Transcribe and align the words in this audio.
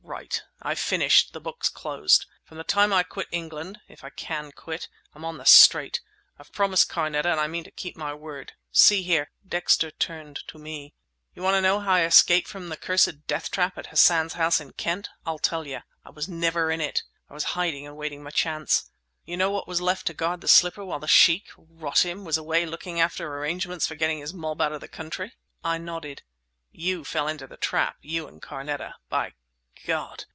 Right! 0.03 0.43
I've 0.61 0.77
finished; 0.77 1.31
the 1.31 1.39
book's 1.39 1.69
closed. 1.69 2.25
From 2.43 2.57
the 2.57 2.65
time 2.65 2.91
I 2.91 3.01
quit 3.01 3.27
England—if 3.31 4.03
I 4.03 4.09
can 4.09 4.51
quit—I'm 4.51 5.23
on 5.23 5.37
the 5.37 5.45
straight! 5.45 6.01
I've 6.37 6.51
promised 6.51 6.89
Carneta, 6.89 7.31
and 7.31 7.39
I 7.39 7.47
mean 7.47 7.63
to 7.63 7.71
keep 7.71 7.95
my 7.95 8.13
word. 8.13 8.51
See 8.71 9.03
here—" 9.03 9.31
Dexter 9.47 9.89
turned 9.89 10.39
to 10.49 10.59
me. 10.59 10.93
"You'll 11.33 11.45
want 11.45 11.55
to 11.55 11.61
know 11.61 11.79
how 11.79 11.93
I 11.93 12.03
escaped 12.03 12.49
from 12.49 12.67
the 12.67 12.75
cursed 12.75 13.25
death 13.25 13.49
trap 13.51 13.77
at 13.77 13.87
Hassan's 13.87 14.33
house 14.33 14.59
in 14.59 14.73
Kent? 14.73 15.09
I'll 15.25 15.39
tell 15.39 15.65
you. 15.65 15.79
I 16.05 16.09
was 16.09 16.27
never 16.27 16.69
in 16.71 16.81
it! 16.81 17.03
I 17.29 17.33
was 17.33 17.43
hiding 17.55 17.87
and 17.87 17.95
waiting 17.95 18.21
my 18.21 18.31
chance. 18.31 18.91
You 19.23 19.37
know 19.37 19.49
what 19.49 19.67
was 19.67 19.81
left 19.81 20.05
to 20.07 20.13
guard 20.13 20.41
the 20.41 20.47
slipper 20.49 20.83
while 20.83 20.99
the 20.99 21.07
Sheikh—rot 21.07 22.05
him—was 22.05 22.37
away 22.37 22.65
looking 22.65 22.99
after 22.99 23.33
arrangements 23.37 23.87
for 23.87 23.95
getting 23.95 24.19
his 24.19 24.33
mob 24.33 24.59
out 24.61 24.73
of 24.73 24.81
the 24.81 24.89
country?" 24.89 25.33
I 25.63 25.77
nodded. 25.77 26.21
"You 26.69 27.05
fell 27.05 27.27
into 27.29 27.47
the 27.47 27.57
trap—you 27.57 28.27
and 28.27 28.41
Carneta. 28.41 28.95
By 29.09 29.33
God! 29.87 30.25